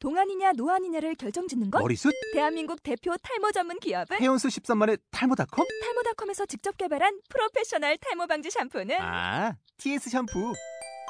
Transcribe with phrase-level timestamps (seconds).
[0.00, 1.80] 동안이냐 노안이냐를 결정짓는 것?
[1.80, 2.12] 머리숱?
[2.34, 5.66] 대한민국 대표 탈모 전문 기업은 해온수 13만의 탈모닷컴?
[5.82, 10.52] 탈모닷컴에서 직접 개발한 프로페셔널 탈모 방지 샴푸는 아, TS 샴푸.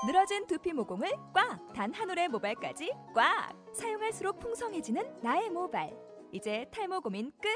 [0.06, 1.72] 늘어진 두피 모공을 꽉!
[1.74, 3.50] 단 한 올의 모발까지 꽉!
[3.74, 5.90] 사용할수록 풍성해지는 나의 모발.
[6.32, 7.48] 이제 탈모 고민 끝!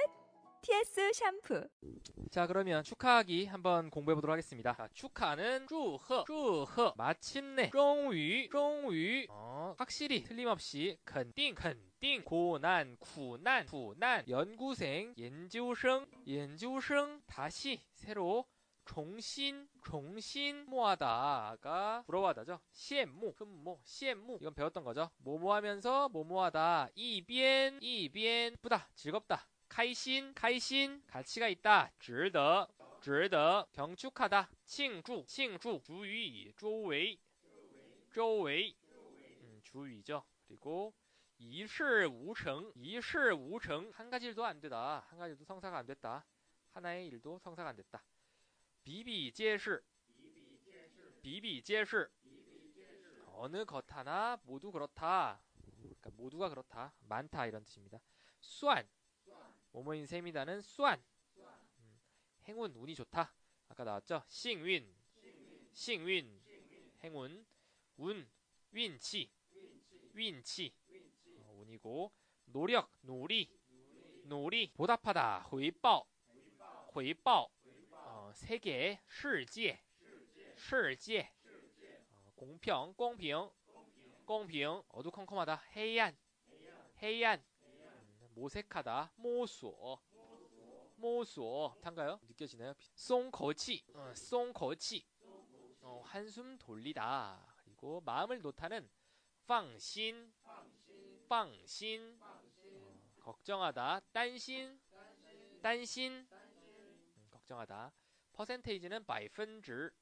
[0.62, 1.66] TS 샴푸.
[2.30, 4.74] 자 그러면 축하하기 한번 공부해 보도록 하겠습니다.
[4.74, 16.06] 자, 축하는 祝贺, 祝贺, 마침내, 终于, 终于, 어, 확실히 틀림없이 肯定,肯定, 고난,苦难, 苦难, 연구생, 研究生,
[16.26, 18.46] 研究生, 다시 새로
[18.84, 22.60] 重新, 重新 모하다가 부러워하다죠.
[22.72, 25.10] 羡慕, 흠모, 羡慕 이건 배웠던 거죠.
[25.18, 29.46] 뭐뭐하면서 뭐뭐하다, 一边, 一边, 뿌다, 즐겁다.
[29.68, 31.92] 开心,开心, 가치가 있다.
[32.00, 32.68] 值得,
[33.00, 34.50] 值得, 경축하다.
[34.66, 37.18] 庆祝,庆祝, 주의, 周围,
[38.12, 38.83] 周围, 음,
[39.75, 40.93] 主语죠 그리고
[41.37, 45.01] 이실 우정, 이실 우정 한 가지 일도 안 되다.
[45.09, 46.25] 한 가지 일도 성사가 안 됐다.
[46.71, 48.01] 하나의 일도 성사가 안 됐다.
[48.85, 49.71] 비비제시
[51.21, 51.93] 비비제시
[53.25, 55.41] 어느 것 하나 모두 그렇다.
[55.81, 56.93] 그러니까 모두가 그렇다.
[57.01, 57.99] 많다 이런 뜻입니다.
[58.39, 58.87] 수안
[59.73, 61.03] 모모인 셈이다는 수안
[61.79, 61.99] 음,
[62.47, 63.33] 행운 운이 좋다.
[63.67, 64.23] 아까 나왔죠?
[64.29, 64.95] 싱윈
[65.73, 66.41] 싱윈
[67.03, 67.45] 행운
[67.97, 68.25] 운
[68.71, 69.35] 윈치
[70.15, 70.73] 윈치.
[71.39, 72.11] 어, 운이고
[72.45, 73.49] 노력 놀이,
[74.23, 76.07] 놀이, 보답하다 회报
[76.95, 77.49] 회报
[77.91, 79.77] 어, 세계 실제.
[80.55, 81.29] 실제.
[82.23, 83.51] 어, 공평 공평
[84.25, 86.17] 공평 어두컴컴하다 해안.
[87.03, 87.43] 해안.
[87.65, 89.75] 음, 모색하다 모수,
[90.95, 92.21] 모수, 탄가요?
[92.23, 92.73] 느껴지나요?
[92.95, 93.83] 송거치.
[93.93, 95.05] 어, 송거치.
[95.81, 97.53] 어, 한숨 돌리다.
[97.57, 98.89] 그리고 마음을 놓다는
[99.46, 100.32] 放心,
[101.28, 102.42] 放心, 어,
[103.20, 104.78] 걱정하다, 担心,
[105.62, 107.92] 担心, 음, 걱정하다.
[108.32, 109.92] 퍼센테이지는 百分之,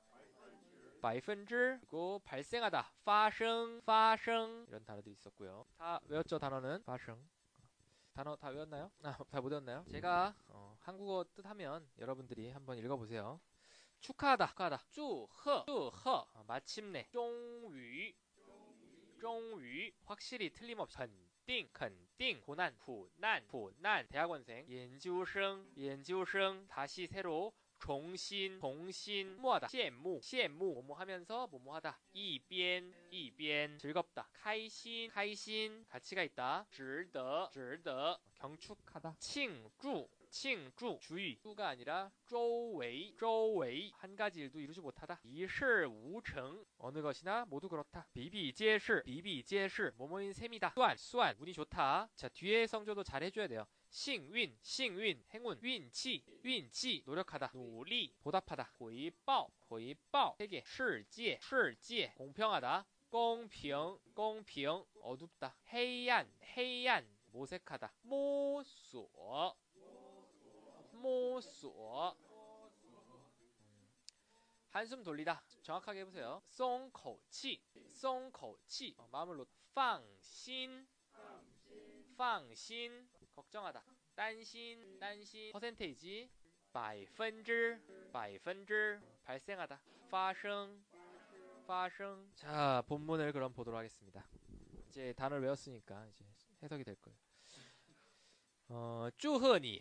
[1.01, 5.67] 百分之 그리고 발생하다, 发生, 发生 이런 단어도 있었고요.
[5.77, 7.19] 다 외웠죠 단어는 发生.
[8.13, 8.91] 단어 다 외웠나요?
[9.03, 9.85] 아, 다 못 외웠나요?
[9.89, 13.41] 제가 어, 한국어 뜻하면 여러분들이 한번 읽어보세요.
[14.01, 14.85] 축하하다, 축하하다.
[14.91, 16.27] 祝贺, 祝贺.
[16.33, 17.09] 어, 마침내.
[17.13, 18.15] 终于,
[19.23, 19.93] 终于.
[20.05, 20.97] 확실히 틀림없이.
[20.97, 21.11] 肯
[21.47, 22.41] 定, 肯定.
[22.43, 24.07] 고난, 苦难, 苦难.
[24.09, 24.65] 대학원생.
[24.69, 26.67] 研究生, 研究生.
[26.69, 38.19] 다시 새로 重新,重新, 뭐하다, 羡慕,羡慕, 뭐뭐 하면서 뭐뭐 하다, 一边,一边, 즐겁다, 开心,开心, 가치가 있다, 值得,值得,
[38.35, 40.98] 경축하다, 庆祝, 칭주.
[41.00, 41.38] 주위.
[41.38, 43.92] 주가 아니라 周围 周围.
[43.98, 45.22] 한 가지 일도 이루지 못하다.
[45.24, 48.08] 一事无成 어느 것이나 모두 그렇다.
[48.14, 50.72] 比比皆是 比比皆是 모모인 셈이다.
[50.72, 51.36] 算 算.
[51.38, 52.10] 운이 좋다.
[52.16, 53.68] 자 뒤에 성조도 잘 해줘야 돼요.
[53.92, 54.58] 幸运.
[54.64, 55.24] 幸运.
[55.36, 55.60] 행운.
[55.62, 56.24] 运气.
[56.42, 57.04] 运气.
[57.06, 57.52] 노력하다.
[57.54, 58.72] 努力 보답하다.
[58.80, 60.64] 回报 고이报 세계.
[60.66, 62.88] 世界 실제 공평하다.
[63.12, 64.00] 공평.
[64.16, 64.84] 공평.
[65.00, 65.56] 어둡다.
[65.72, 66.28] 헤이안.
[66.58, 67.08] 헤이안.
[67.28, 67.94] 모색하다.
[68.02, 69.08] 모소
[71.03, 72.15] 摸索,
[74.71, 75.43] 한숨 돌리다.
[75.63, 76.43] 정확하게 해보세요.
[76.47, 80.87] 松口气,松口气, 어, 마음을 놓, 放心,
[82.17, 83.83] 放心, 걱정하다.
[84.15, 86.29] 担心, 担心, 퍼센테이지,
[86.73, 87.81] 百分之,
[88.13, 89.81] 百分之, 발생하다.
[90.11, 90.83] 发生,
[91.67, 92.31] 发生.
[92.35, 94.29] 자, 본문을 그럼 보도록 하겠습니다.
[94.89, 96.25] 이제 단어를 외웠으니까 이제
[96.63, 97.19] 해석이 될 거예요.
[98.71, 99.81] 어, 祝贺你,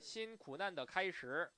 [0.00, 1.50] 新苦难的开始.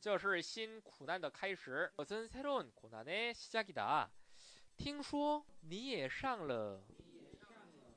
[0.00, 1.90] 这是新苦难的开始.
[1.90, 4.10] 그것은 새로운 고난의 시작이다.
[4.76, 6.82] 听说你也上了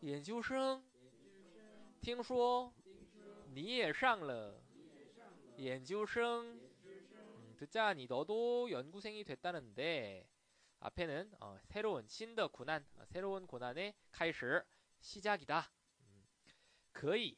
[0.02, 0.84] 研究生
[2.02, 2.74] 听说
[3.54, 4.60] 你也上了
[5.56, 10.28] 研究生 음, 듣자니 너도 연구생이 됐다는데
[10.80, 14.66] 앞에는 어, 새로운 신더 고난 어, 새로운 고난의 开始
[15.00, 15.72] 시작이다.
[16.02, 16.26] 음,
[16.92, 17.38] 可以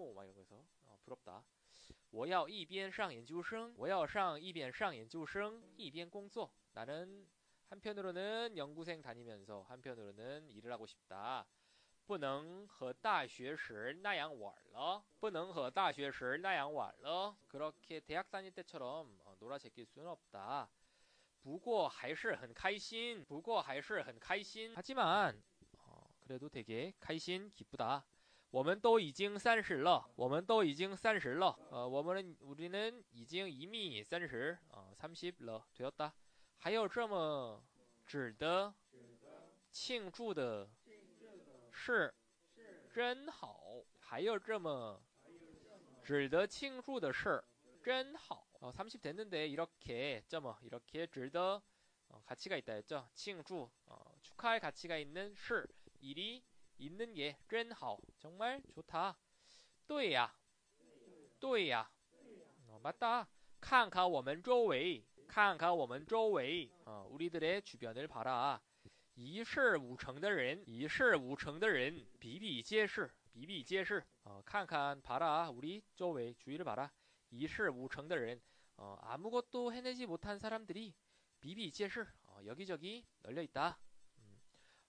[0.00, 1.44] 흠모 막 이런 거에서 어, 부럽다.
[2.10, 7.26] 我要一边上研究生我要上一边上研究生一边工作 나는
[7.68, 11.46] 한편으로는 연구생 다니면서 한편으로는 일을 하고 싶다.
[12.06, 17.36] 不能和大学时那样玩了.不能和大学时那样玩了.
[17.48, 20.70] 그렇게 대학 다닐 때처럼 어, 놀아 제낄 수는 없다.
[21.42, 24.72] 不过还是很开心.不过还是很开心.
[24.76, 25.42] 하지만
[25.78, 28.06] 어, 그래도 되게 开心 기쁘다.
[28.50, 31.58] 我们都已经三十了.我们都已经三十了.
[31.70, 36.12] 어, 我们 우리는 已经 이미 30, 어, 30了 되었다.
[36.58, 37.62] 还有这么
[38.06, 38.74] 值得
[39.70, 40.70] 庆祝的
[41.70, 42.14] 是
[42.90, 43.84] 真好.
[44.00, 45.02] 还有这么
[46.02, 47.44] 值得庆祝的事
[47.82, 48.46] 真好.
[48.60, 51.60] 어, 30 됐는데 이렇게 점 이렇게 值得
[52.08, 55.66] 어, 가치가 있다 했죠.庆祝 어, 축하할 가치가 있는 事
[56.00, 56.42] 일이
[56.80, 59.16] 있는 게 真好 정말 좋다.
[59.86, 60.32] 对呀,
[61.38, 61.88] 对呀.
[62.66, 63.28] 어, 맞다.
[63.60, 68.60] 看看我们周围看看我们周围 어, 우리들의 주변을 봐라.
[69.14, 74.04] 一事无成的人,一事无成的人,比比皆是,比比皆是.
[74.24, 75.50] 어, 看看 봐라.
[75.50, 76.90] 우리 周围 주위를 봐라.
[77.30, 78.40] 一事无成的人,
[78.76, 80.94] 어, 아무것도 해내지 못한 사람들이
[81.40, 83.78] 比比皆是, 어, 여기저기 널려 있다.
[84.18, 84.40] 음,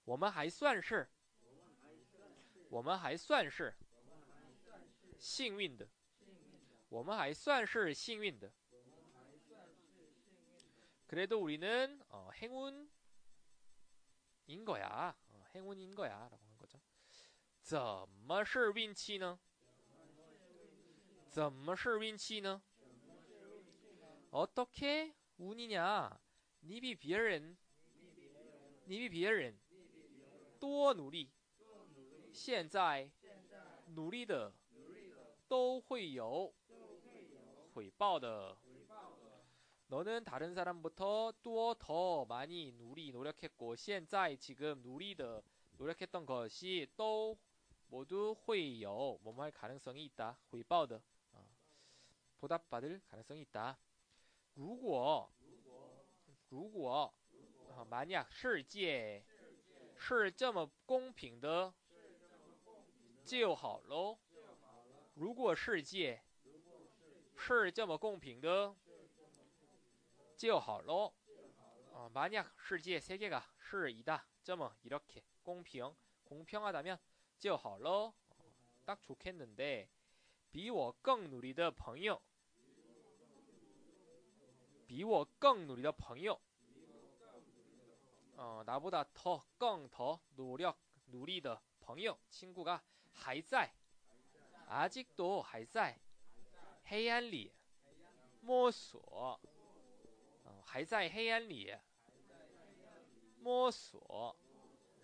[0.04, 1.10] 我们还算是,
[2.72, 3.74] 我们还算是
[5.18, 5.88] 幸运的.
[6.90, 8.52] 我们还算是幸运的.
[11.08, 12.88] 그래도 우리는 어, 행운인
[14.66, 15.16] 거야.
[15.30, 16.80] 어, 행운인 거야라고 하는 거죠.
[17.62, 19.40] 怎么是运气呢?
[21.30, 22.62] 怎么是运气呢?
[24.32, 26.20] 어떻게 운이냐?
[26.62, 27.58] 你比别人，
[28.86, 29.58] 你比别人
[30.60, 31.32] 多努力，
[32.32, 33.10] 现在
[33.96, 34.54] 努力的
[35.48, 36.54] 都会有
[37.74, 38.58] 回报的。
[39.90, 45.42] 너는 다른 사람부터 또 더 많이 누리 노력했고 现在 지금 누리的
[45.78, 47.38] 노력했던 것이 또
[47.88, 50.38] 모두 会有 뭐뭐 할 가능성이 있다.
[50.52, 51.02] 回报的
[51.32, 51.48] 어,
[52.40, 53.78] 보답받을 가능성이 있다.
[54.56, 55.32] 如果
[56.50, 57.14] 如果
[57.70, 59.24] 어, 만약 世界
[59.96, 61.74] 是这么公平的
[63.24, 64.18] 就好喽
[65.16, 66.22] 如果世界
[67.36, 68.76] 是这么公平的
[70.38, 71.12] 就好喽.
[71.92, 74.24] 어, 만약 세계 세계가 是이다.
[74.84, 75.96] 이렇게 공평
[76.26, 77.00] 공평하다면
[77.40, 78.14] 就好喽.
[78.30, 78.54] 어,
[78.86, 79.90] 딱 좋겠는데
[80.52, 82.22] 比我更努力的朋友
[84.86, 86.40] 比我更努力的朋友
[88.36, 90.78] 어, 나보다 더, 更더 노력,
[91.08, 92.84] 누리의 朋友 친구가
[93.14, 93.74] 还在
[94.70, 96.00] 아직도 还在
[96.84, 97.54] 黑暗里
[98.42, 99.40] 摸索
[100.66, 101.74] 还在黑暗里
[103.40, 104.36] 摸索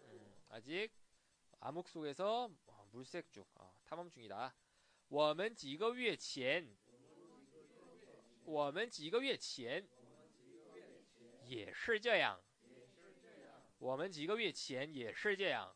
[0.09, 0.91] 음, 아직
[1.59, 4.53] 암흑 속에서 어, 물색 중 어, 탐험 중이다.
[5.07, 6.75] 我们几个月前
[8.45, 9.87] 我们几个月前
[11.45, 12.41] 也是这样
[13.77, 15.75] 我们几个月前也是这样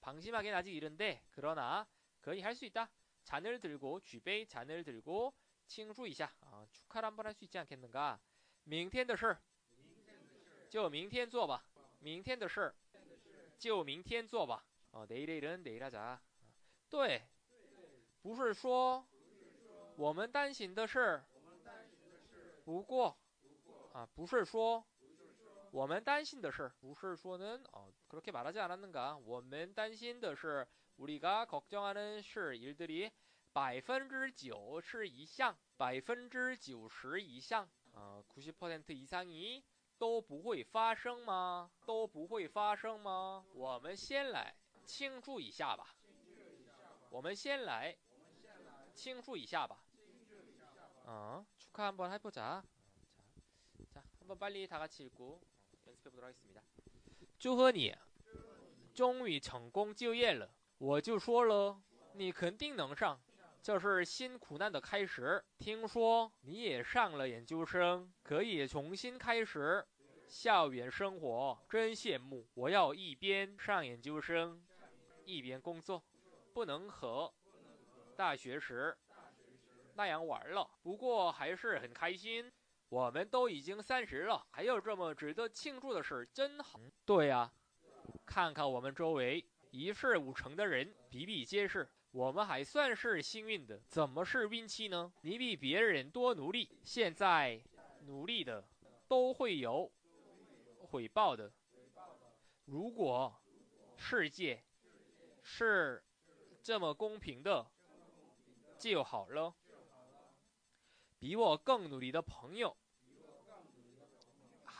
[0.00, 1.86] 방심하기는 아직 이른데 그러나
[2.20, 2.90] 可以할 수 있다.
[3.24, 5.34] 잔을 들고 举杯 잔을 들고
[5.66, 8.18] 庆祝一下 아, 축하를 한번 할 수 있지 않겠는가?
[8.64, 9.36] 明天的事
[10.68, 11.64] 就明天做吧.
[12.00, 12.74] 明天的事
[13.58, 14.64] 就明天做吧.
[14.92, 16.20] 어, 내일의 일은 내일 하자.
[16.88, 17.22] 对
[18.22, 19.06] 不是说
[19.96, 21.22] 我们担心的事
[22.64, 23.16] 不过
[23.92, 24.84] 아, 不是说
[25.70, 29.18] 我们担心的事不是说는 어, 그렇게 말하지 않았는가?
[29.18, 30.66] 我们担心的是
[30.98, 33.10] 우리가 걱정하는 실 일들이
[33.52, 39.62] 百分之九十以上，百分之九十以上，啊，90% 이상이
[39.98, 41.70] 都不会发生吗？
[41.84, 43.44] 都不会发生吗？
[43.54, 44.54] 我们先来
[44.86, 45.94] 庆祝一下吧。
[47.10, 47.96] 我们先来
[48.94, 49.82] 庆祝一下吧。
[51.04, 52.62] 어, 축하 한번 해보자.
[53.92, 55.40] 자, 자, 한번 빨리 다 같이 읽고
[57.39, 57.95] 祝贺你
[58.93, 61.81] 终于成功就业了，我就说了，
[62.13, 63.19] 你肯定能上，
[63.61, 69.85] 这是新苦难的开始，听说你也上了研究生，可以重新开始
[70.27, 74.61] 校园生活，真羡慕，我要一边上研究生，
[75.25, 76.03] 一边工作，
[76.53, 77.33] 不能和
[78.15, 78.95] 大学时
[79.95, 82.51] 那样玩了，不过还是很开心。
[82.91, 86.77] 我们都已经三十了，还有这么值得庆祝的事，真好。
[87.05, 87.49] 对呀、
[88.25, 93.81] 看看我们周围一事无成的人比比皆是，我们还算是幸运的。
[93.87, 95.13] 怎么是运气呢？
[95.21, 97.63] 你比别人多努力，现在
[98.07, 98.67] 努力的
[99.07, 99.89] 都会有
[100.89, 101.49] 回报的。
[102.65, 103.33] 如果
[103.95, 104.61] 世界
[105.41, 106.03] 是
[106.61, 107.65] 这么公平的
[108.77, 109.55] 就好了。
[111.17, 112.75] 比我更努力的朋友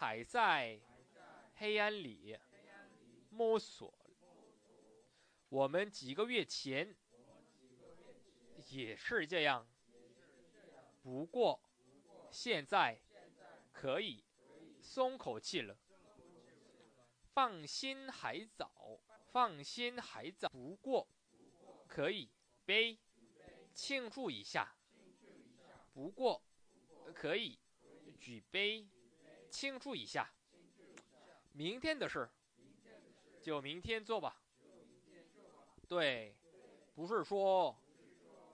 [0.02, 0.82] 还在
[1.58, 2.36] 黑暗里
[3.30, 3.94] 摸索。
[5.48, 6.96] 我们几个月前
[8.70, 9.70] 也是这样，
[11.04, 11.62] 不过
[12.32, 13.00] 现在
[13.72, 14.24] 可以
[14.82, 15.78] 松口气了。
[17.32, 19.00] 放心还早，
[19.32, 21.08] 放心还早，不过
[21.88, 22.32] 可以
[22.66, 22.98] 杯
[23.72, 24.76] 庆祝一下。
[25.94, 26.42] 不过
[27.14, 27.60] 可以
[28.18, 28.90] 举杯
[29.51, 30.31] 庆祝一下。
[31.53, 32.29] 明天的事
[33.41, 34.37] 就明天做吧。
[35.89, 36.35] 对，
[36.95, 37.75] 不是说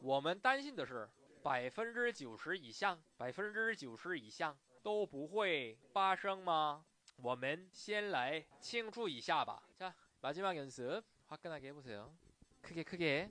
[0.00, 1.09] 我们担心的是
[1.42, 6.85] 百分之九十以上，百分之九十以上都不会发生吗？
[7.16, 9.62] 我们先来庆祝一下吧。
[9.78, 12.14] 자 마지막 연습 화끈하게 해보세요.
[12.62, 13.30] 크게 크게.